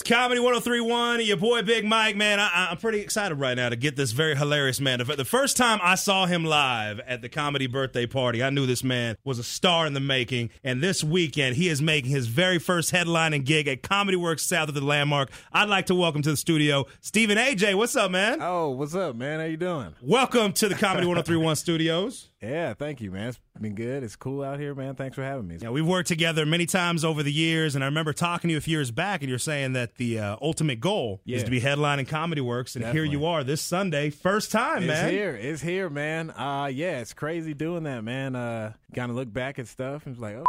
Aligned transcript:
It's 0.00 0.10
Comedy 0.10 0.40
1031, 0.40 1.24
your 1.24 1.36
boy 1.36 1.62
Big 1.62 1.84
Mike, 1.84 2.16
man. 2.16 2.40
I, 2.40 2.66
I'm 2.68 2.78
pretty 2.78 2.98
excited 2.98 3.36
right 3.36 3.54
now 3.56 3.68
to 3.68 3.76
get 3.76 3.94
this 3.94 4.10
very 4.10 4.34
hilarious 4.34 4.80
man. 4.80 4.98
The 4.98 5.04
the 5.04 5.24
first 5.24 5.56
time 5.56 5.78
I 5.84 5.94
saw 5.94 6.26
him 6.26 6.44
live 6.44 6.98
at 7.06 7.22
the 7.22 7.28
comedy 7.28 7.68
birthday 7.68 8.04
party, 8.04 8.42
I 8.42 8.50
knew 8.50 8.66
this 8.66 8.82
man 8.82 9.16
was 9.22 9.38
a 9.38 9.44
star 9.44 9.86
in 9.86 9.92
the 9.92 10.00
making. 10.00 10.50
And 10.64 10.82
this 10.82 11.04
weekend, 11.04 11.54
he 11.54 11.68
is 11.68 11.80
making 11.80 12.10
his 12.10 12.26
very 12.26 12.58
first 12.58 12.92
headlining 12.92 13.44
gig 13.44 13.68
at 13.68 13.82
Comedy 13.82 14.16
Works 14.16 14.42
South 14.42 14.68
of 14.68 14.74
the 14.74 14.80
Landmark. 14.80 15.30
I'd 15.52 15.68
like 15.68 15.86
to 15.86 15.94
welcome 15.94 16.22
to 16.22 16.30
the 16.32 16.36
studio 16.36 16.86
Stephen 17.00 17.38
Agyei. 17.38 17.76
What's 17.76 17.94
up, 17.94 18.10
man? 18.10 18.38
Oh, 18.42 18.70
what's 18.70 18.96
up, 18.96 19.14
man? 19.14 19.38
How 19.38 19.46
you 19.46 19.56
doing? 19.56 19.94
Welcome 20.02 20.54
to 20.54 20.68
the 20.68 20.74
Comedy 20.74 21.06
1031 21.06 21.54
studios. 21.54 22.30
Yeah, 22.44 22.74
thank 22.74 23.00
you, 23.00 23.10
man. 23.10 23.28
It's 23.28 23.38
been 23.60 23.74
good. 23.74 24.02
It's 24.02 24.16
cool 24.16 24.42
out 24.42 24.58
here, 24.60 24.74
man. 24.74 24.94
Thanks 24.96 25.14
for 25.14 25.22
having 25.22 25.46
me. 25.48 25.56
Yeah, 25.60 25.70
we've 25.70 25.86
worked 25.86 26.08
together 26.08 26.44
many 26.44 26.66
times 26.66 27.04
over 27.04 27.22
the 27.22 27.32
years, 27.32 27.74
and 27.74 27.82
I 27.82 27.86
remember 27.86 28.12
talking 28.12 28.48
to 28.48 28.52
you 28.52 28.58
a 28.58 28.60
few 28.60 28.76
years 28.78 28.90
back, 28.90 29.22
and 29.22 29.30
you're 29.30 29.38
saying 29.38 29.72
that 29.72 29.96
the 29.96 30.18
uh, 30.18 30.36
ultimate 30.42 30.80
goal 30.80 31.20
Yeah. 31.24 31.38
is 31.38 31.44
to 31.44 31.50
be 31.50 31.60
headlining 31.60 32.06
Comedy 32.08 32.40
Works, 32.40 32.76
and 32.76 32.84
here 32.86 33.04
you 33.04 33.24
are 33.26 33.42
this 33.44 33.62
Sunday, 33.62 34.10
first 34.10 34.50
time, 34.52 34.78
It's 34.78 34.86
man. 34.88 35.10
here. 35.10 35.34
It's 35.34 35.62
here, 35.62 35.88
man. 35.88 36.30
Uh 36.30 36.66
yeah, 36.72 37.00
it's 37.00 37.14
crazy 37.14 37.54
doing 37.54 37.84
that, 37.84 38.04
man. 38.04 38.36
Uh 38.36 38.72
kind 38.94 39.10
of 39.10 39.16
look 39.16 39.32
back 39.32 39.58
at 39.58 39.66
stuff 39.66 40.06
and 40.06 40.14
it's 40.14 40.20
like, 40.22 40.36
oh, 40.36 40.44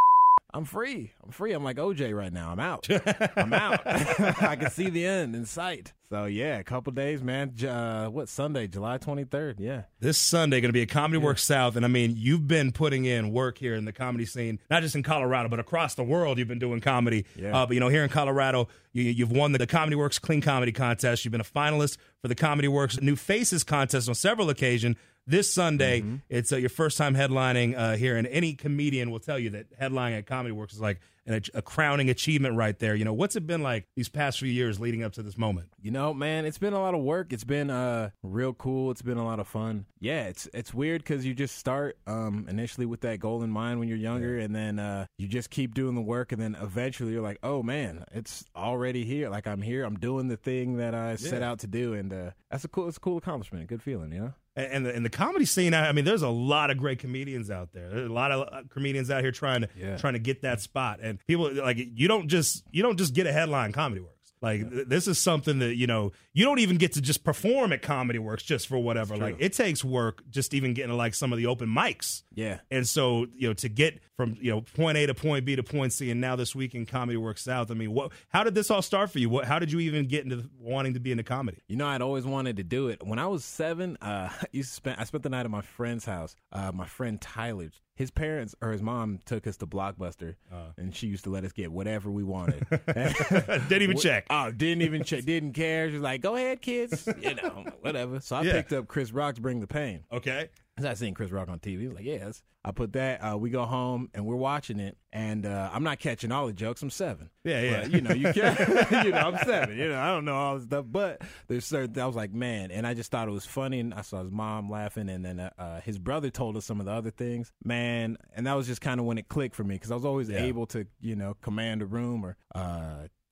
I'm 0.55 0.63
free. 0.63 1.11
I'm 1.21 1.31
free. 1.31 1.51
I'm 1.51 1.65
like 1.65 1.75
OJ 1.75 2.15
right 2.15 2.31
now. 2.31 2.49
I'm 2.49 2.61
out. 2.61 2.87
I'm 3.35 3.51
out. 3.51 3.81
I 3.85 4.55
can 4.55 4.69
see 4.71 4.89
the 4.89 5.05
end 5.05 5.35
in 5.35 5.45
sight. 5.45 5.91
So 6.09 6.25
yeah, 6.25 6.59
a 6.59 6.63
couple 6.63 6.93
days, 6.93 7.21
man. 7.21 7.53
Uh, 7.61 8.07
what 8.07 8.29
Sunday, 8.29 8.67
July 8.67 8.97
23rd? 8.97 9.55
Yeah. 9.59 9.81
This 9.99 10.17
Sunday 10.17 10.61
going 10.61 10.69
to 10.69 10.73
be 10.73 10.81
a 10.83 10.85
Comedy 10.85 11.17
Works 11.17 11.43
South, 11.43 11.75
and 11.75 11.83
I 11.83 11.89
mean, 11.89 12.13
you've 12.15 12.47
been 12.47 12.71
putting 12.71 13.03
in 13.03 13.33
work 13.33 13.57
here 13.57 13.75
in 13.75 13.83
the 13.83 13.91
comedy 13.91 14.25
scene, 14.25 14.59
not 14.69 14.81
just 14.81 14.95
in 14.95 15.03
Colorado, 15.03 15.49
but 15.49 15.59
across 15.59 15.95
the 15.95 16.03
world. 16.05 16.37
You've 16.37 16.47
been 16.47 16.59
doing 16.59 16.79
comedy, 16.79 17.25
Yeah. 17.35 17.57
uh, 17.63 17.65
but 17.65 17.73
you 17.73 17.81
know, 17.81 17.89
here 17.89 18.03
in 18.03 18.09
Colorado, 18.09 18.69
you, 18.93 19.03
you've 19.03 19.31
won 19.33 19.51
the, 19.51 19.57
the 19.57 19.67
Comedy 19.67 19.97
Works 19.97 20.19
Clean 20.19 20.39
Comedy 20.39 20.71
Contest. 20.71 21.25
You've 21.25 21.33
been 21.33 21.41
a 21.41 21.43
finalist 21.43 21.97
for 22.21 22.29
the 22.29 22.35
Comedy 22.35 22.69
Works 22.69 23.01
New 23.01 23.17
Faces 23.17 23.65
Contest 23.65 24.07
on 24.07 24.15
several 24.15 24.49
occasions. 24.49 24.95
This 25.27 25.51
Sunday, 25.51 26.01
Mm-hmm. 26.01 26.15
it's 26.29 26.53
uh, 26.53 26.57
your 26.57 26.69
first 26.69 26.97
time 26.97 27.15
headlining 27.15 27.75
uh, 27.77 27.95
here, 27.95 28.15
and 28.15 28.27
any 28.27 28.53
comedian 28.53 29.09
will 29.11 29.19
tell 29.19 29.39
you 29.39 29.49
that 29.51 29.79
headlining 29.79 30.17
at 30.19 30.27
Comedy 30.27 30.51
Works 30.51 30.73
is 30.73 30.79
like 30.81 30.99
an, 31.25 31.41
a 31.53 31.61
crowning 31.61 32.09
achievement 32.09 32.55
right 32.55 32.77
there. 32.77 32.95
You 32.95 33.05
know, 33.05 33.13
what's 33.13 33.35
it 33.35 33.47
been 33.47 33.63
like 33.63 33.85
these 33.95 34.09
past 34.09 34.39
few 34.39 34.49
years 34.51 34.79
leading 34.79 35.03
up 35.03 35.13
to 35.13 35.23
this 35.23 35.37
moment? 35.37 35.69
You 35.81 35.91
know, 35.91 36.13
man, 36.13 36.45
it's 36.45 36.57
been 36.57 36.73
a 36.73 36.79
lot 36.79 36.93
of 36.93 37.01
work. 37.01 37.33
It's 37.33 37.43
been 37.43 37.69
uh 37.69 38.09
real 38.23 38.53
cool. 38.53 38.91
It's 38.91 39.01
been 39.01 39.17
a 39.17 39.25
lot 39.25 39.39
of 39.39 39.47
fun. 39.47 39.85
Yeah, 39.99 40.25
it's 40.27 40.47
it's 40.53 40.73
weird 40.73 41.01
because 41.03 41.25
you 41.25 41.33
just 41.33 41.57
start 41.57 41.97
um 42.07 42.45
initially 42.49 42.85
with 42.85 43.01
that 43.01 43.19
goal 43.19 43.43
in 43.43 43.49
mind 43.49 43.79
when 43.79 43.87
you're 43.87 43.97
younger, 43.97 44.37
and 44.37 44.55
then 44.55 44.79
uh 44.79 45.05
you 45.17 45.27
just 45.27 45.49
keep 45.49 45.73
doing 45.73 45.95
the 45.95 46.01
work, 46.01 46.31
and 46.31 46.41
then 46.41 46.55
eventually 46.61 47.11
you're 47.13 47.21
like, 47.21 47.39
oh 47.43 47.63
man, 47.63 48.05
it's 48.11 48.45
already 48.55 49.03
here. 49.05 49.29
Like 49.29 49.47
I'm 49.47 49.61
here. 49.61 49.83
I'm 49.83 49.97
doing 49.99 50.27
the 50.27 50.37
thing 50.37 50.77
that 50.77 50.93
I 50.93 51.15
set 51.15 51.41
out 51.41 51.59
to 51.59 51.67
do, 51.67 51.93
and 51.93 52.13
uh 52.13 52.31
that's 52.51 52.63
a 52.63 52.67
cool. 52.67 52.87
It's 52.87 52.97
a 52.97 53.01
cool 53.01 53.17
accomplishment. 53.17 53.67
Good 53.67 53.81
feeling, 53.81 54.11
you 54.13 54.19
know. 54.19 54.33
And 54.55 54.71
and 54.71 54.85
the, 54.85 54.95
in 54.95 55.03
the 55.03 55.09
comedy 55.09 55.43
scene, 55.45 55.73
I 55.73 55.89
I 55.89 55.91
mean, 55.91 56.05
there's 56.05 56.21
a 56.21 56.29
lot 56.29 56.69
of 56.71 56.77
great 56.77 56.99
comedians 56.99 57.51
out 57.51 57.73
there. 57.73 57.89
There's 57.89 58.09
a 58.09 58.13
lot 58.13 58.31
of 58.31 58.47
uh, 58.53 58.61
comedians 58.69 59.09
out 59.11 59.21
here 59.21 59.31
trying 59.31 59.61
to 59.61 59.69
Yeah. 59.75 59.97
trying 59.97 60.13
to 60.13 60.19
get 60.19 60.43
that 60.43 60.61
spot. 60.61 60.99
And 61.01 61.14
people 61.27 61.53
like 61.53 61.77
you 61.77 62.07
don't 62.07 62.27
just 62.27 62.63
you 62.71 62.83
don't 62.83 62.97
just 62.97 63.13
get 63.13 63.27
a 63.27 63.31
headline 63.33 63.71
comedy 63.71 64.01
works. 64.01 64.11
Like 64.41 64.69
th- 64.69 64.87
this 64.87 65.07
is 65.07 65.17
something 65.17 65.59
that 65.59 65.75
you 65.75 65.87
know 65.87 66.11
you 66.33 66.45
don't 66.45 66.59
even 66.59 66.77
get 66.77 66.93
to 66.93 67.01
just 67.01 67.23
perform 67.23 67.73
at 67.73 67.81
Comedy 67.81 68.19
Works 68.19 68.43
just 68.43 68.67
for 68.67 68.77
whatever. 68.77 69.17
Like 69.17 69.37
it 69.39 69.53
takes 69.53 69.83
work 69.83 70.23
just 70.29 70.53
even 70.53 70.73
getting 70.73 70.91
to 70.91 70.95
like 70.95 71.15
some 71.15 71.31
of 71.33 71.37
the 71.37 71.47
open 71.47 71.67
mics. 71.67 72.21
Yeah. 72.35 72.59
And 72.69 72.87
so 72.87 73.25
you 73.35 73.47
know 73.47 73.53
to 73.55 73.69
get 73.69 73.99
from 74.17 74.37
you 74.39 74.51
know 74.51 74.61
point 74.61 74.97
A 74.97 75.05
to 75.07 75.13
point 75.13 75.45
B 75.45 75.55
to 75.55 75.63
point 75.63 75.93
C, 75.93 76.11
and 76.11 76.21
now 76.21 76.35
this 76.35 76.53
week 76.53 76.75
in 76.75 76.85
Comedy 76.85 77.17
Works 77.17 77.41
South. 77.43 77.71
I 77.71 77.73
mean, 77.73 77.91
what? 77.93 78.11
How 78.29 78.43
did 78.43 78.53
this 78.55 78.69
all 78.69 78.81
start 78.81 79.09
for 79.11 79.19
you? 79.19 79.29
What? 79.29 79.45
How 79.45 79.57
did 79.59 79.71
you 79.71 79.79
even 79.79 80.07
get 80.07 80.23
into 80.25 80.49
wanting 80.59 80.93
to 80.95 80.99
be 80.99 81.11
into 81.11 81.23
comedy? 81.23 81.61
You 81.67 81.75
know, 81.77 81.87
I'd 81.87 82.01
always 82.01 82.25
wanted 82.25 82.57
to 82.57 82.63
do 82.63 82.89
it. 82.89 83.01
When 83.05 83.19
I 83.19 83.27
was 83.27 83.43
seven, 83.45 83.97
uh, 84.01 84.29
I 84.41 84.45
used 84.51 84.69
to 84.69 84.75
spend 84.75 84.99
I 84.99 85.03
spent 85.05 85.23
the 85.23 85.29
night 85.29 85.45
at 85.45 85.51
my 85.51 85.61
friend's 85.61 86.05
house. 86.05 86.35
Uh, 86.51 86.71
my 86.73 86.85
friend 86.85 87.19
Tyler, 87.21 87.69
his 87.95 88.11
parents 88.11 88.53
or 88.61 88.71
his 88.71 88.81
mom 88.81 89.19
took 89.25 89.47
us 89.47 89.57
to 89.57 89.67
Blockbuster, 89.67 90.35
and 90.77 90.95
she 90.95 91.07
used 91.07 91.23
to 91.23 91.29
let 91.29 91.43
us 91.45 91.51
get 91.53 91.71
whatever 91.71 92.11
we 92.11 92.23
wanted. 92.23 92.65
Didn't 92.69 93.81
even 93.81 93.97
check. 94.01 94.25
Oh, 94.29 94.51
didn't 94.51 94.81
even 94.81 95.03
check. 95.03 95.23
Didn't 95.25 95.53
care. 95.53 95.87
She 95.87 95.93
was 95.93 96.01
like, 96.03 96.21
"Go 96.21 96.35
ahead, 96.35 96.61
kids." 96.61 97.07
You 97.21 97.35
know, 97.35 97.65
whatever. 97.81 98.19
So 98.19 98.35
I 98.35 98.41
Yeah. 98.41 98.51
picked 98.53 98.73
up 98.73 98.87
Chris 98.87 99.11
Rock's 99.11 99.39
"Bring 99.39 99.59
the 99.59 99.67
Pain." 99.67 100.03
Okay. 100.11 100.49
I 100.83 100.93
seen 100.95 101.13
Chris 101.13 101.31
Rock 101.31 101.47
on 101.47 101.59
TV. 101.59 101.81
He 101.81 101.87
was 101.87 101.95
like, 101.95 102.05
yes. 102.05 102.43
I 102.65 102.71
put 102.71 102.93
that. 102.93 103.19
Uh, 103.23 103.37
we 103.37 103.49
go 103.51 103.63
home 103.63 104.09
and 104.15 104.25
we're 104.25 104.35
watching 104.35 104.79
it, 104.79 104.97
and 105.13 105.45
uh, 105.45 105.69
I'm 105.71 105.83
not 105.83 105.99
catching 105.99 106.31
all 106.31 106.47
the 106.47 106.53
jokes. 106.53 106.81
I'm 106.81 106.89
seven. 106.89 107.29
Yeah, 107.43 107.61
yeah. 107.61 107.81
But, 107.83 107.91
you 107.91 108.01
know, 108.01 108.13
you 108.13 108.33
can. 108.33 108.57
you 109.05 109.11
know, 109.11 109.17
I'm 109.19 109.37
seven. 109.45 109.77
You 109.77 109.89
know, 109.89 109.99
I 109.99 110.07
don't 110.07 110.25
know 110.25 110.33
all 110.35 110.55
this 110.55 110.63
stuff, 110.63 110.85
but 110.89 111.21
there's 111.47 111.63
certain. 111.63 111.97
I 112.01 112.07
was 112.07 112.15
like, 112.15 112.33
man, 112.33 112.71
and 112.71 112.87
I 112.87 112.95
just 112.95 113.11
thought 113.11 113.27
it 113.27 113.31
was 113.31 113.45
funny. 113.45 113.79
And 113.79 113.93
I 113.93 114.01
saw 114.01 114.21
his 114.23 114.31
mom 114.31 114.69
laughing, 114.69 115.09
and 115.09 115.23
then 115.23 115.39
uh, 115.39 115.49
uh, 115.59 115.81
his 115.81 115.99
brother 115.99 116.31
told 116.31 116.57
us 116.57 116.65
some 116.65 116.79
of 116.79 116.87
the 116.87 116.91
other 116.91 117.11
things, 117.11 117.51
man. 117.63 118.17
And 118.35 118.47
that 118.47 118.53
was 118.53 118.65
just 118.65 118.81
kind 118.81 118.99
of 118.99 119.05
when 119.05 119.19
it 119.19 119.27
clicked 119.29 119.55
for 119.55 119.63
me 119.63 119.75
because 119.75 119.91
I 119.91 119.95
was 119.95 120.05
always 120.05 120.27
Yeah. 120.29 120.39
able 120.39 120.65
to, 120.67 120.87
you 120.99 121.15
know, 121.15 121.35
command 121.41 121.83
a 121.83 121.85
room 121.85 122.25
or. 122.25 122.35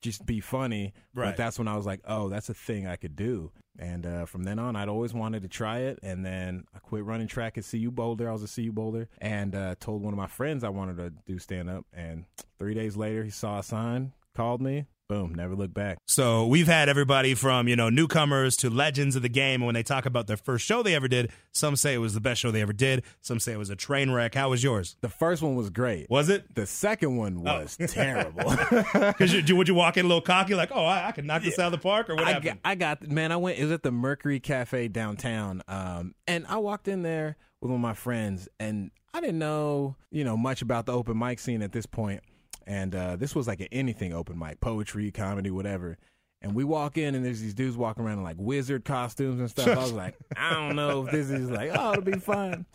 Just 0.03 0.25
be 0.25 0.39
funny, 0.39 0.93
Right. 1.15 1.29
but 1.29 1.37
that's 1.37 1.57
when 1.57 1.67
I 1.67 1.75
was 1.75 1.85
like, 1.87 2.01
"Oh, 2.05 2.29
that's 2.29 2.49
a 2.49 2.53
thing 2.53 2.85
I 2.85 2.95
could 2.97 3.15
do." 3.15 3.51
And 3.79 4.05
uh, 4.05 4.25
from 4.25 4.43
then 4.43 4.59
on, 4.59 4.75
I'd 4.75 4.87
always 4.89 5.15
wanted 5.15 5.41
to 5.41 5.47
try 5.47 5.79
it. 5.79 5.97
And 6.03 6.23
then 6.23 6.65
I 6.75 6.79
quit 6.79 7.03
running 7.05 7.27
track 7.27 7.57
at 7.57 7.65
CU 7.65 7.89
Boulder. 7.89 8.29
I 8.29 8.31
was 8.33 8.43
a 8.43 8.47
CU 8.61 8.71
Boulder, 8.71 9.09
and 9.19 9.55
uh, 9.55 9.73
told 9.79 10.03
one 10.03 10.13
of 10.13 10.17
my 10.17 10.27
friends 10.27 10.63
I 10.63 10.69
wanted 10.69 10.97
to 10.97 11.09
do 11.25 11.39
stand 11.39 11.69
up. 11.71 11.85
And 11.91 12.25
three 12.59 12.75
days 12.75 12.95
later, 12.95 13.23
he 13.23 13.31
saw 13.31 13.57
a 13.59 13.63
sign, 13.63 14.13
called 14.35 14.61
me. 14.61 14.85
Boom, 15.13 15.35
never 15.35 15.55
look 15.55 15.71
back. 15.71 15.99
So 16.07 16.47
we've 16.47 16.65
had 16.65 16.89
everybody 16.89 17.35
from, 17.35 17.67
you 17.67 17.75
know, 17.75 17.89
newcomers 17.89 18.57
to 18.57 18.71
legends 18.71 19.15
of 19.15 19.21
the 19.21 19.29
game. 19.29 19.61
And 19.61 19.67
when 19.67 19.75
they 19.75 19.83
talk 19.83 20.07
about 20.07 20.25
their 20.25 20.37
first 20.37 20.65
show 20.65 20.81
they 20.81 20.95
ever 20.95 21.07
did, 21.07 21.31
some 21.51 21.75
say 21.75 21.93
it 21.93 21.99
was 21.99 22.15
the 22.15 22.19
best 22.19 22.41
show 22.41 22.49
they 22.49 22.63
ever 22.63 22.73
did. 22.73 23.03
Some 23.21 23.39
say 23.39 23.53
it 23.53 23.57
was 23.57 23.69
a 23.69 23.75
train 23.75 24.09
wreck. 24.09 24.33
How 24.33 24.49
was 24.49 24.63
yours? 24.63 24.95
The 25.01 25.09
first 25.09 25.43
one 25.43 25.55
was 25.55 25.69
great. 25.69 26.09
Was 26.09 26.29
it? 26.29 26.55
The 26.55 26.65
second 26.65 27.17
one 27.17 27.43
was 27.43 27.77
terrible. 27.77 28.55
Because 29.13 29.33
you, 29.33 29.55
would 29.55 29.67
you 29.67 29.75
walk 29.75 29.97
in 29.97 30.05
a 30.05 30.07
little 30.07 30.21
cocky, 30.21 30.55
like, 30.55 30.71
oh, 30.73 30.83
I, 30.83 31.09
I 31.09 31.11
can 31.11 31.27
knock 31.27 31.43
this 31.43 31.59
out 31.59 31.67
of 31.67 31.71
the 31.73 31.77
park, 31.77 32.09
or 32.09 32.15
what 32.15 32.23
I 32.23 32.31
happened? 32.33 32.59
got, 32.63 32.69
I 32.71 32.75
got 32.75 33.07
man. 33.07 33.31
I 33.31 33.37
went. 33.37 33.59
It 33.59 33.63
was 33.63 33.71
at 33.71 33.83
the 33.83 33.91
Mercury 33.91 34.39
Cafe 34.39 34.87
downtown, 34.87 35.61
um, 35.67 36.15
and 36.27 36.45
I 36.47 36.57
walked 36.57 36.87
in 36.87 37.03
there 37.03 37.37
with 37.61 37.69
one 37.69 37.79
of 37.79 37.81
my 37.81 37.93
friends, 37.93 38.49
and 38.59 38.89
I 39.13 39.19
didn't 39.21 39.39
know 39.39 39.95
you 40.11 40.23
know 40.23 40.35
much 40.37 40.61
about 40.61 40.85
the 40.87 40.93
open 40.93 41.17
mic 41.19 41.39
scene 41.39 41.61
at 41.61 41.71
this 41.71 41.85
point, 41.85 42.23
and 42.65 42.93
uh, 42.95 43.15
this 43.15 43.35
was 43.35 43.47
like 43.47 43.59
an 43.59 43.67
anything 43.71 44.13
open 44.13 44.37
mic, 44.37 44.59
poetry, 44.59 45.11
comedy, 45.11 45.51
whatever. 45.51 45.97
And 46.41 46.53
we 46.55 46.63
walk 46.63 46.97
in, 46.97 47.15
and 47.15 47.23
there's 47.25 47.39
these 47.39 47.53
dudes 47.53 47.77
walking 47.77 48.03
around 48.03 48.17
in 48.17 48.23
like 48.23 48.35
wizard 48.37 48.83
costumes 48.83 49.39
and 49.39 49.49
stuff. 49.49 49.67
I 49.67 49.75
was 49.75 49.93
like, 49.93 50.15
I 50.37 50.53
don't 50.53 50.75
know 50.75 51.05
if 51.05 51.11
this 51.11 51.29
is 51.29 51.49
like, 51.49 51.71
oh, 51.73 51.91
it'll 51.91 52.03
be 52.03 52.19
fun. 52.19 52.65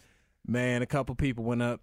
Man, 0.47 0.81
a 0.81 0.87
couple 0.87 1.15
people 1.15 1.45
went 1.45 1.61
up, 1.61 1.83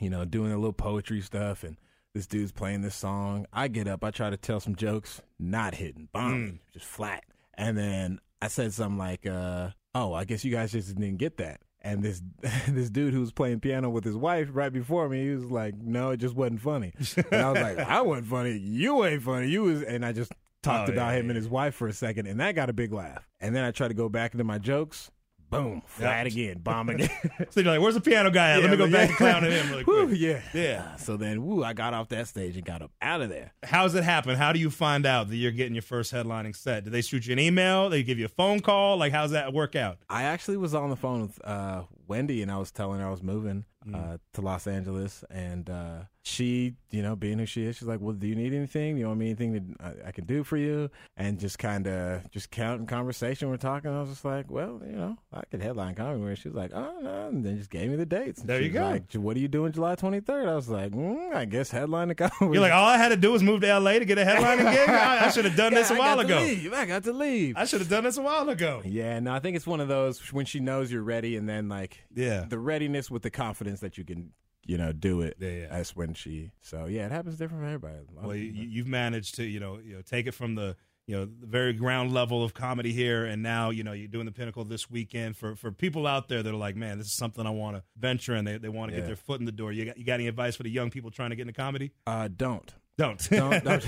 you 0.00 0.10
know, 0.10 0.24
doing 0.24 0.52
a 0.52 0.56
little 0.56 0.72
poetry 0.72 1.20
stuff, 1.20 1.64
and 1.64 1.76
this 2.14 2.26
dude's 2.28 2.52
playing 2.52 2.82
this 2.82 2.94
song. 2.94 3.46
I 3.52 3.66
get 3.68 3.88
up, 3.88 4.04
I 4.04 4.10
try 4.12 4.30
to 4.30 4.36
tell 4.36 4.60
some 4.60 4.76
jokes, 4.76 5.20
not 5.40 5.74
hitting, 5.74 6.08
bomb, 6.12 6.60
just 6.72 6.86
flat. 6.86 7.24
And 7.54 7.76
then 7.76 8.20
I 8.40 8.48
said 8.48 8.72
something 8.72 8.98
like, 8.98 9.26
uh, 9.26 9.70
"Oh, 9.94 10.14
I 10.14 10.24
guess 10.24 10.44
you 10.44 10.52
guys 10.52 10.70
just 10.72 10.94
didn't 10.94 11.16
get 11.16 11.38
that." 11.38 11.60
And 11.84 12.02
this 12.02 12.22
this 12.68 12.90
dude 12.90 13.12
who 13.12 13.20
was 13.20 13.32
playing 13.32 13.60
piano 13.60 13.90
with 13.90 14.04
his 14.04 14.16
wife 14.16 14.48
right 14.52 14.72
before 14.72 15.08
me, 15.08 15.24
he 15.24 15.30
was 15.30 15.50
like, 15.50 15.74
"No, 15.76 16.10
it 16.10 16.18
just 16.18 16.34
wasn't 16.36 16.60
funny." 16.60 16.92
And 17.30 17.42
I 17.42 17.50
was 17.50 17.60
like, 17.60 17.78
"I 17.88 18.00
wasn't 18.02 18.28
funny. 18.28 18.56
You 18.56 19.04
ain't 19.04 19.22
funny. 19.22 19.48
You 19.48 19.62
was." 19.64 19.82
And 19.82 20.04
I 20.06 20.12
just 20.12 20.32
talked 20.62 20.88
Oh, 20.88 20.92
about 20.92 21.10
yeah, 21.12 21.18
him 21.18 21.30
and 21.30 21.36
his 21.36 21.48
wife 21.48 21.74
for 21.74 21.88
a 21.88 21.92
second, 21.92 22.26
and 22.28 22.38
that 22.38 22.54
got 22.54 22.70
a 22.70 22.72
big 22.72 22.92
laugh. 22.92 23.28
And 23.40 23.54
then 23.54 23.64
I 23.64 23.72
tried 23.72 23.88
to 23.88 23.94
go 23.94 24.08
back 24.08 24.32
into 24.32 24.44
my 24.44 24.58
jokes. 24.58 25.10
Boom, 25.52 25.82
flat 25.86 26.26
again, 26.26 26.58
bomb 26.58 26.88
again. 26.90 27.10
so 27.50 27.60
you're 27.60 27.70
like, 27.72 27.80
where's 27.80 27.94
the 27.94 28.00
piano 28.00 28.30
guy 28.30 28.52
at? 28.52 28.62
Let 28.62 28.70
me 28.70 28.76
go 28.76 28.86
Yeah, 28.86 28.90
back 28.92 29.08
yeah. 29.10 29.14
to 29.16 29.16
clowning 29.18 29.52
him 29.52 29.68
really 29.70 29.84
quick. 29.84 30.08
yeah, 30.18 30.40
Yeah. 30.54 30.96
So 30.96 31.16
then, 31.16 31.44
woo, 31.44 31.62
I 31.62 31.74
got 31.74 31.94
off 31.94 32.08
that 32.08 32.26
stage 32.26 32.56
and 32.56 32.64
got 32.64 32.80
up 32.82 32.90
out 33.02 33.20
of 33.20 33.28
there. 33.28 33.52
How's 33.62 33.94
it 33.94 34.02
happen? 34.02 34.36
How 34.36 34.52
do 34.52 34.58
you 34.58 34.70
find 34.70 35.04
out 35.06 35.28
that 35.28 35.36
you're 35.36 35.52
getting 35.52 35.74
your 35.74 35.82
first 35.82 36.12
headlining 36.12 36.56
set? 36.56 36.84
Did 36.84 36.92
they 36.92 37.02
shoot 37.02 37.26
you 37.26 37.32
an 37.34 37.38
email? 37.38 37.90
They 37.90 38.02
give 38.02 38.18
you 38.18 38.24
a 38.24 38.28
phone 38.28 38.60
call? 38.60 38.96
Like, 38.96 39.12
how's 39.12 39.32
that 39.32 39.52
work 39.52 39.76
out? 39.76 39.98
I 40.08 40.22
actually 40.24 40.56
was 40.56 40.74
on 40.74 40.88
the 40.90 40.96
phone 40.96 41.22
with 41.22 41.38
uh, 41.44 41.82
Wendy, 42.08 42.40
and 42.42 42.50
I 42.50 42.56
was 42.56 42.70
telling 42.72 43.00
her 43.00 43.06
I 43.06 43.10
was 43.10 43.22
moving 43.22 43.64
Mm. 43.86 43.96
uh, 44.14 44.18
to 44.34 44.40
Los 44.42 44.68
Angeles, 44.68 45.24
and 45.28 45.68
uh, 45.68 46.02
she, 46.24 46.74
you 46.90 47.02
know, 47.02 47.16
being 47.16 47.38
who 47.40 47.46
she 47.46 47.64
is, 47.64 47.76
she's 47.76 47.88
like, 47.88 48.00
"Well, 48.00 48.14
do 48.14 48.28
you 48.28 48.36
need 48.36 48.54
anything? 48.54 48.94
Do 48.94 49.00
you 49.00 49.08
want 49.08 49.18
me 49.18 49.26
anything 49.26 49.52
that 49.54 49.62
I, 50.04 50.08
I 50.08 50.12
can 50.12 50.24
do 50.24 50.44
for 50.44 50.56
you?" 50.56 50.88
And 51.16 51.38
just 51.40 51.58
kind 51.58 51.86
of 51.88 52.30
just 52.30 52.50
counting 52.52 52.86
conversation. 52.86 53.48
We're 53.48 53.56
talking. 53.56 53.90
I 53.90 54.00
was 54.00 54.10
just 54.10 54.24
like, 54.24 54.48
"Well, 54.50 54.80
you 54.86 54.92
know, 54.92 55.16
I 55.32 55.42
could 55.50 55.60
headline 55.60 55.96
comedy." 55.96 56.22
Where 56.22 56.36
she 56.36 56.48
was 56.48 56.56
like, 56.56 56.70
"Oh 56.72 57.00
no," 57.02 57.28
and 57.28 57.44
then 57.44 57.58
just 57.58 57.70
gave 57.70 57.90
me 57.90 57.96
the 57.96 58.06
dates. 58.06 58.40
And 58.40 58.48
There 58.48 58.60
you 58.60 58.70
go. 58.70 58.82
Like, 58.82 59.12
"What 59.14 59.36
are 59.36 59.40
you 59.40 59.48
doing 59.48 59.72
July 59.72 59.96
23rd?" 59.96 60.48
I 60.48 60.54
was 60.54 60.68
like, 60.68 60.92
mm, 60.92 61.34
"I 61.34 61.44
guess 61.44 61.70
headline 61.72 62.06
the 62.08 62.14
comedy." 62.16 62.54
You're 62.54 62.60
like, 62.62 62.72
all 62.72 62.86
I 62.86 62.98
had 62.98 63.08
to 63.08 63.16
do 63.16 63.32
was 63.32 63.42
move 63.42 63.62
to 63.62 63.78
LA 63.78 63.94
to 63.98 64.04
get 64.04 64.18
a 64.18 64.24
headlining 64.24 64.70
gig. 64.72 64.88
I, 64.88 65.26
I 65.26 65.30
should 65.30 65.44
have 65.44 65.56
done 65.56 65.74
this 65.74 65.90
a 65.90 65.94
I 65.94 65.98
while 65.98 66.20
ago. 66.20 66.38
leave. 66.38 66.72
I 66.72 66.86
got 66.86 67.02
to 67.04 67.12
leave. 67.12 67.56
I 67.56 67.64
should 67.64 67.80
have 67.80 67.90
done 67.90 68.04
this 68.04 68.16
a 68.18 68.22
while 68.22 68.48
ago. 68.48 68.80
Yeah, 68.84 69.18
no, 69.18 69.32
I 69.32 69.40
think 69.40 69.56
it's 69.56 69.66
one 69.66 69.80
of 69.80 69.88
those 69.88 70.20
when 70.32 70.46
she 70.46 70.60
knows 70.60 70.92
you're 70.92 71.02
ready, 71.02 71.36
and 71.36 71.48
then 71.48 71.68
like 71.68 72.04
Yeah. 72.14 72.44
the 72.48 72.60
readiness 72.60 73.10
with 73.10 73.22
the 73.22 73.30
confidence 73.30 73.80
that 73.80 73.98
you 73.98 74.04
can, 74.04 74.30
you 74.64 74.78
know, 74.78 74.92
do 74.92 75.20
it. 75.22 75.36
Yeah, 75.40 75.48
yeah. 75.50 75.66
That's 75.70 75.94
when 75.96 76.14
she. 76.14 76.52
So 76.60 76.86
yeah, 76.86 77.06
it 77.06 77.12
happens 77.12 77.36
different 77.36 77.62
for 77.62 77.66
everybody. 77.66 77.98
Well, 78.14 78.36
you, 78.36 78.44
you've 78.52 78.86
managed 78.86 79.34
to, 79.36 79.44
you 79.44 79.60
know, 79.60 79.78
you 79.84 79.94
know, 79.96 80.02
take 80.02 80.26
it 80.26 80.32
from 80.32 80.54
the, 80.54 80.76
you 81.06 81.16
know, 81.16 81.24
the 81.24 81.46
very 81.46 81.72
ground 81.72 82.12
level 82.12 82.44
of 82.44 82.54
comedy 82.54 82.92
here, 82.92 83.24
and 83.24 83.42
now, 83.42 83.70
you 83.70 83.82
know, 83.82 83.90
you're 83.92 84.06
doing 84.08 84.24
the 84.26 84.30
pinnacle 84.32 84.64
this 84.64 84.88
weekend 84.88 85.36
for 85.36 85.56
for 85.56 85.72
people 85.72 86.06
out 86.06 86.28
there 86.28 86.42
that 86.42 86.50
are 86.50 86.56
like, 86.56 86.76
man, 86.76 86.98
this 86.98 87.08
is 87.08 87.12
something 87.12 87.44
I 87.44 87.50
want 87.50 87.76
to 87.76 87.82
venture, 87.98 88.34
and 88.34 88.46
they, 88.46 88.56
they 88.58 88.68
want 88.68 88.90
to 88.90 88.94
Yeah. 88.94 89.00
get 89.00 89.06
their 89.08 89.16
foot 89.16 89.40
in 89.40 89.46
the 89.46 89.52
door. 89.52 89.72
You 89.72 89.84
got 89.86 89.98
you 89.98 90.04
got 90.04 90.14
any 90.14 90.28
advice 90.28 90.54
for 90.56 90.62
the 90.62 90.70
young 90.70 90.90
people 90.90 91.10
trying 91.10 91.30
to 91.30 91.36
get 91.36 91.42
into 91.42 91.54
comedy? 91.54 91.90
uh, 92.06 92.28
don't. 92.34 92.72
Don't. 92.98 93.30
Don't, 93.30 93.64
don't. 93.64 93.84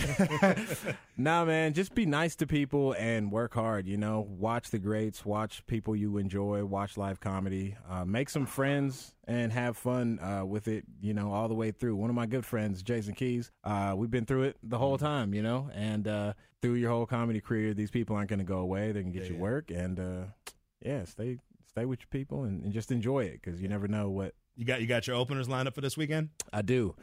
nah, 1.18 1.44
man. 1.44 1.74
Just 1.74 1.94
be 1.94 2.06
nice 2.06 2.36
to 2.36 2.46
people 2.46 2.94
and 2.98 3.30
work 3.30 3.52
hard. 3.52 3.86
You 3.86 3.98
know, 3.98 4.26
watch 4.26 4.70
the 4.70 4.78
greats, 4.78 5.26
watch 5.26 5.64
people 5.66 5.94
you 5.94 6.16
enjoy, 6.16 6.64
watch 6.64 6.96
live 6.96 7.20
comedy, 7.20 7.76
uh, 7.88 8.06
make 8.06 8.30
some 8.30 8.46
friends, 8.46 9.14
and 9.28 9.52
have 9.52 9.76
fun 9.76 10.18
uh, 10.20 10.46
with 10.46 10.68
it. 10.68 10.84
You 11.02 11.12
know, 11.12 11.32
all 11.32 11.48
the 11.48 11.54
way 11.54 11.70
through. 11.70 11.96
One 11.96 12.08
of 12.08 12.16
my 12.16 12.24
good 12.24 12.46
friends, 12.46 12.82
Jason 12.82 13.14
Keys. 13.14 13.50
Uh, 13.62 13.92
we've 13.94 14.10
been 14.10 14.24
through 14.24 14.44
it 14.44 14.56
the 14.62 14.78
whole 14.78 14.96
time. 14.96 15.34
You 15.34 15.42
know, 15.42 15.70
and 15.74 16.08
uh, 16.08 16.32
through 16.62 16.74
your 16.74 16.90
whole 16.90 17.06
comedy 17.06 17.42
career, 17.42 17.74
these 17.74 17.90
people 17.90 18.16
aren't 18.16 18.30
going 18.30 18.38
to 18.38 18.44
go 18.44 18.58
away. 18.58 18.90
They 18.92 19.02
can 19.02 19.12
get 19.12 19.24
Yeah, 19.24 19.28
you 19.28 19.34
yeah. 19.34 19.40
work, 19.42 19.70
and 19.70 20.00
uh, 20.00 20.24
yeah, 20.80 21.04
stay 21.04 21.36
stay 21.66 21.84
with 21.84 22.00
your 22.00 22.08
people 22.10 22.44
and, 22.44 22.64
and 22.64 22.72
just 22.72 22.90
enjoy 22.90 23.24
it 23.24 23.40
because 23.42 23.60
you 23.60 23.68
never 23.68 23.86
know 23.86 24.08
what 24.08 24.34
you 24.56 24.64
got 24.64 24.80
you 24.80 24.86
got 24.86 25.06
your 25.06 25.16
openers 25.16 25.46
lined 25.46 25.68
up 25.68 25.74
for 25.74 25.82
this 25.82 25.96
weekend. 25.98 26.30
I 26.54 26.62
do. 26.62 26.94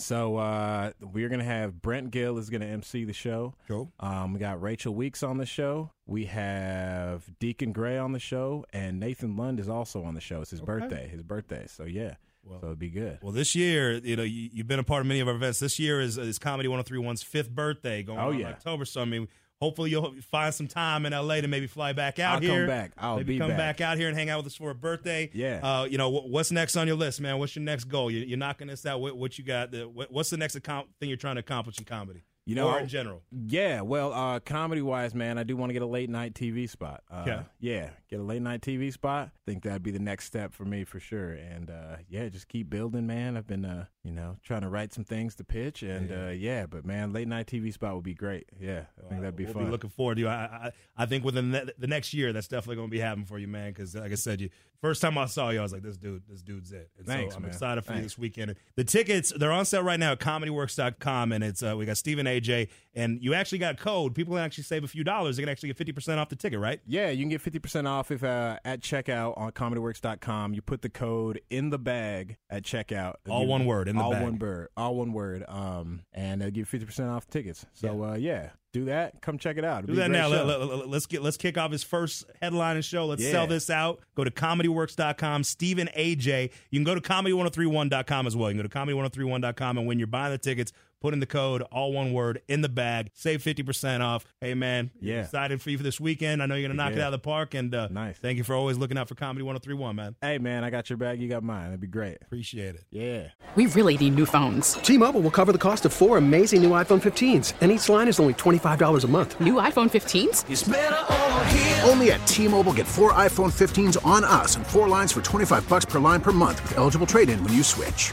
So 0.00 0.36
uh, 0.36 0.92
we're 1.00 1.28
gonna 1.28 1.44
have 1.44 1.80
Brent 1.80 2.10
Gill 2.10 2.38
is 2.38 2.50
gonna 2.50 2.66
MC 2.66 3.04
the 3.04 3.12
show. 3.12 3.54
Cool. 3.68 3.92
Um, 4.00 4.32
we 4.32 4.40
got 4.40 4.60
Rachel 4.60 4.94
Weeks 4.94 5.22
on 5.22 5.38
the 5.38 5.46
show. 5.46 5.90
We 6.06 6.24
have 6.26 7.24
Deacon 7.38 7.72
Gray 7.72 7.98
on 7.98 8.12
the 8.12 8.18
show, 8.18 8.64
and 8.72 8.98
Nathan 8.98 9.36
Lund 9.36 9.60
is 9.60 9.68
also 9.68 10.02
on 10.04 10.14
the 10.14 10.20
show. 10.20 10.40
It's 10.40 10.50
his 10.50 10.60
birthday. 10.60 11.08
His 11.08 11.22
birthday. 11.22 11.66
So 11.68 11.84
yeah. 11.84 12.14
so 12.48 12.58
it'd 12.66 12.78
be 12.78 12.88
good. 12.90 13.18
Well, 13.22 13.32
this 13.32 13.54
year, 13.54 13.92
you 13.94 14.16
know, 14.16 14.22
you, 14.22 14.50
you've 14.52 14.66
been 14.66 14.78
a 14.78 14.84
part 14.84 15.02
of 15.02 15.06
many 15.06 15.20
of 15.20 15.28
our 15.28 15.34
events. 15.34 15.58
This 15.60 15.78
year 15.78 16.00
is, 16.00 16.16
is 16.18 16.38
Comedy 16.38 16.68
1031's 16.68 17.22
fifth 17.22 17.50
birthday 17.50 18.02
going 18.02 18.18
Oh, 18.18 18.28
on 18.28 18.34
in 18.34 18.40
yeah. 18.40 18.48
October. 18.48 18.84
So, 18.84 19.02
I 19.02 19.04
mean, 19.04 19.28
hopefully 19.60 19.90
you'll 19.90 20.14
find 20.30 20.54
some 20.54 20.66
time 20.66 21.04
in 21.06 21.12
LA 21.12 21.40
to 21.40 21.48
maybe 21.48 21.66
fly 21.66 21.92
back 21.92 22.18
out 22.18 22.42
here. 22.42 22.50
I'll 22.50 22.56
here. 22.56 22.66
come 22.66 22.76
back. 22.76 22.92
I'll 22.96 23.16
maybe 23.16 23.34
be 23.34 23.38
come 23.38 23.50
back. 23.50 23.80
out 23.80 23.98
here 23.98 24.08
and 24.08 24.16
hang 24.16 24.30
out 24.30 24.38
with 24.38 24.46
us 24.46 24.56
for 24.56 24.70
a 24.70 24.74
birthday. 24.74 25.30
Yeah. 25.32 25.60
Uh, 25.62 25.84
you 25.84 25.98
know, 25.98 26.10
wh- 26.10 26.26
what's 26.28 26.50
next 26.50 26.76
on 26.76 26.86
your 26.86 26.96
list, 26.96 27.20
man? 27.20 27.38
What's 27.38 27.54
your 27.54 27.64
next 27.64 27.84
goal? 27.84 28.10
You, 28.10 28.20
you're 28.20 28.38
knocking 28.38 28.68
this 28.68 28.86
out. 28.86 29.00
What, 29.00 29.16
what 29.16 29.38
you 29.38 29.44
got? 29.44 29.70
The, 29.70 29.88
what, 29.88 30.10
what's 30.10 30.30
the 30.30 30.36
next 30.38 30.56
account 30.56 30.88
thing 30.98 31.08
you're 31.08 31.18
trying 31.18 31.36
to 31.36 31.40
accomplish 31.40 31.78
in 31.78 31.84
comedy? 31.84 32.22
You 32.50 32.56
know, 32.56 32.68
or 32.68 32.80
in 32.80 32.88
general. 32.88 33.22
Yeah, 33.30 33.82
well, 33.82 34.12
uh, 34.12 34.40
comedy 34.40 34.82
wise, 34.82 35.14
man, 35.14 35.38
I 35.38 35.44
do 35.44 35.56
want 35.56 35.70
to 35.70 35.72
get 35.72 35.82
a 35.82 35.86
late 35.86 36.10
night 36.10 36.34
TV 36.34 36.68
spot. 36.68 37.04
Uh, 37.08 37.18
Okay. 37.20 37.40
Yeah, 37.60 37.90
get 38.08 38.18
a 38.18 38.22
late 38.24 38.42
night 38.42 38.60
TV 38.60 38.92
spot. 38.92 39.28
I 39.32 39.38
think 39.46 39.62
that'd 39.62 39.84
be 39.84 39.92
the 39.92 40.00
next 40.00 40.24
step 40.24 40.52
for 40.52 40.64
me 40.64 40.82
for 40.82 40.98
sure. 40.98 41.32
And 41.32 41.70
uh, 41.70 41.96
yeah, 42.08 42.28
just 42.28 42.48
keep 42.48 42.68
building, 42.68 43.06
man. 43.06 43.36
I've 43.36 43.46
been, 43.46 43.64
uh, 43.64 43.84
you 44.02 44.10
know, 44.10 44.36
trying 44.42 44.62
to 44.62 44.68
write 44.68 44.92
some 44.92 45.04
things 45.04 45.36
to 45.36 45.44
pitch, 45.44 45.82
and 45.84 46.10
yeah, 46.10 46.26
uh, 46.26 46.30
yeah 46.30 46.66
but 46.66 46.84
man, 46.84 47.12
late 47.12 47.28
night 47.28 47.46
TV 47.46 47.72
spot 47.72 47.94
would 47.94 48.02
be 48.02 48.14
great. 48.14 48.46
Yeah, 48.58 48.84
I 48.98 49.08
think 49.08 49.20
that'd 49.20 49.36
be 49.36 49.44
we'll 49.44 49.52
fun. 49.54 49.66
be 49.66 49.70
looking 49.70 49.90
forward 49.90 50.16
to 50.16 50.22
you. 50.22 50.28
I, 50.28 50.32
I, 50.32 50.70
I 50.96 51.06
think 51.06 51.24
within 51.24 51.52
the, 51.52 51.72
the 51.78 51.86
next 51.86 52.12
year, 52.14 52.32
that's 52.32 52.48
definitely 52.48 52.76
going 52.76 52.88
to 52.88 52.92
be 52.92 52.98
happening 53.00 53.26
for 53.26 53.38
you, 53.38 53.46
man. 53.46 53.70
Because 53.70 53.94
like 53.94 54.10
I 54.10 54.16
said, 54.16 54.40
you 54.40 54.50
first 54.80 55.02
time 55.02 55.16
I 55.18 55.26
saw 55.26 55.50
you, 55.50 55.60
I 55.60 55.62
was 55.62 55.72
like, 55.72 55.82
this 55.82 55.96
dude, 55.96 56.22
this 56.28 56.42
dude's 56.42 56.72
it. 56.72 56.90
And 56.98 57.06
Thanks, 57.06 57.34
so 57.34 57.36
I'm 57.38 57.42
man. 57.42 57.50
excited 57.50 57.84
for 57.84 57.92
you 57.92 57.98
Thanks. 57.98 58.14
this 58.14 58.18
weekend. 58.18 58.54
The 58.76 58.84
tickets 58.84 59.32
they're 59.36 59.52
on 59.52 59.64
sale 59.64 59.82
right 59.82 59.98
now 60.00 60.12
at 60.12 60.20
comedyworks.com, 60.20 61.32
and 61.32 61.44
it's 61.44 61.62
uh, 61.62 61.76
we 61.76 61.86
got 61.86 61.96
Stephen 61.96 62.26
Agyei, 62.26 62.68
and 62.94 63.22
you 63.22 63.34
actually 63.34 63.58
got 63.58 63.78
code. 63.78 64.14
People 64.14 64.34
can 64.34 64.44
actually 64.44 64.64
save 64.64 64.84
a 64.84 64.88
few 64.88 65.04
dollars. 65.04 65.36
They 65.36 65.42
can 65.42 65.48
actually 65.50 65.68
get 65.70 65.78
fifty 65.78 65.92
percent 65.92 66.20
off 66.20 66.28
the 66.28 66.36
ticket, 66.36 66.58
right? 66.58 66.80
Yeah, 66.86 67.10
you 67.10 67.22
can 67.22 67.28
get 67.28 67.42
50% 67.42 67.86
off 67.86 68.10
if 68.10 68.24
uh, 68.24 68.58
at 68.64 68.80
checkout 68.80 69.38
on 69.38 69.52
comedyworks.com. 69.52 70.54
You 70.54 70.62
put 70.62 70.82
the 70.82 70.88
code 70.88 71.40
in 71.50 71.70
the 71.70 71.78
bag 71.78 72.36
at 72.48 72.62
checkout. 72.62 73.14
All 73.28 73.40
give 73.40 73.48
one 73.48 73.64
word, 73.64 73.88
in 73.88 73.96
the 73.96 74.02
all 74.02 74.12
bag. 74.12 74.22
one 74.22 74.38
word. 74.38 74.68
All 74.76 74.96
one 74.96 75.12
word. 75.12 75.44
Um, 75.48 76.02
and 76.12 76.40
they'll 76.40 76.50
give 76.50 76.72
you 76.72 76.80
50% 76.80 77.10
off 77.10 77.26
tickets. 77.28 77.66
So, 77.74 77.94
yeah. 78.04 78.10
Uh, 78.10 78.14
yeah, 78.16 78.48
do 78.72 78.84
that. 78.86 79.20
Come 79.20 79.38
check 79.38 79.56
it 79.56 79.64
out. 79.64 79.84
It'll 79.84 79.94
Do 79.94 80.00
that 80.00 80.10
now. 80.10 80.28
Let, 80.28 80.94
us 80.94 81.06
get 81.06 81.22
let's 81.22 81.36
kick 81.36 81.58
off 81.58 81.72
his 81.72 81.82
first 81.82 82.24
headline 82.40 82.76
headlining 82.76 82.84
show. 82.84 83.06
Let's 83.06 83.22
Yeah. 83.22 83.32
sell 83.32 83.46
this 83.46 83.68
out. 83.70 84.00
Go 84.14 84.24
to 84.24 84.30
comedyworks.com. 84.30 85.44
Stephen 85.44 85.88
Agyei. 85.96 86.50
You 86.70 86.78
can 86.78 86.84
go 86.84 86.94
to 86.94 87.00
comedy1031.com 87.00 88.26
as 88.26 88.36
well. 88.36 88.50
You 88.50 88.56
can 88.62 88.68
go 88.68 88.68
to 88.68 88.78
comedy1031.com 88.94 89.78
and 89.78 89.86
when 89.86 89.98
you're 89.98 90.06
buying 90.06 90.30
the 90.32 90.38
tickets, 90.38 90.72
put 91.00 91.14
in 91.14 91.20
the 91.20 91.26
code, 91.26 91.62
all 91.72 91.92
one 91.92 92.12
word, 92.12 92.42
in 92.48 92.60
the 92.60 92.68
bag. 92.68 93.10
Save 93.14 93.42
50% 93.42 94.00
off. 94.00 94.24
Hey, 94.40 94.54
man. 94.54 94.90
Yeah. 95.00 95.22
Excited 95.22 95.60
for 95.62 95.70
you 95.70 95.76
for 95.78 95.82
this 95.84 95.98
weekend. 96.00 96.42
I 96.42 96.46
know 96.46 96.54
you're 96.54 96.68
going 96.68 96.76
to 96.76 96.82
knock 96.82 96.92
it 96.92 96.98
out 97.00 97.06
of 97.08 97.12
the 97.12 97.18
park. 97.24 97.54
And 97.54 97.74
uh, 97.74 97.88
Nice. 97.90 98.18
thank 98.18 98.38
you 98.38 98.44
for 98.44 98.54
always 98.54 98.76
looking 98.78 98.98
out 98.98 99.08
for 99.08 99.14
Comedy 99.14 99.42
1031, 99.42 99.96
man. 99.96 100.16
Hey, 100.20 100.38
man, 100.38 100.62
I 100.64 100.70
got 100.70 100.90
your 100.90 100.96
bag. 100.96 101.20
You 101.20 101.28
got 101.28 101.42
mine. 101.42 101.64
That'd 101.66 101.80
be 101.80 101.86
great. 101.86 102.18
Appreciate 102.22 102.74
it. 102.74 102.84
Yeah. 102.90 103.28
We 103.56 103.66
really 103.66 103.96
need 103.96 104.14
new 104.14 104.26
phones. 104.26 104.74
T-Mobile 104.74 105.20
will 105.22 105.30
cover 105.30 105.52
the 105.52 105.58
cost 105.58 105.84
of 105.84 105.92
four 105.92 106.18
amazing 106.18 106.62
new 106.62 106.70
iPhone 106.70 107.00
15s, 107.02 107.54
and 107.60 107.72
each 107.72 107.88
line 107.88 108.06
is 108.08 108.20
only 108.20 108.34
$25 108.34 109.02
a 109.04 109.08
month. 109.08 109.40
New 109.40 109.54
iPhone 109.54 109.90
15s? 109.90 111.88
Only 111.88 112.12
at 112.12 112.24
T-Mobile, 112.28 112.72
get 112.74 112.86
four 112.86 113.12
iPhone 113.14 113.50
15s 113.52 114.04
on 114.06 114.22
us 114.22 114.54
and 114.54 114.64
four 114.64 114.86
lines 114.86 115.10
for 115.12 115.20
25 115.20 115.68
bucks 115.68 115.84
per 115.84 115.98
line 115.98 116.20
per 116.20 116.30
month 116.30 116.62
with 116.62 116.78
eligible 116.78 117.06
trade-in 117.06 117.42
when 117.42 117.52
you 117.52 117.62
switch. 117.64 118.12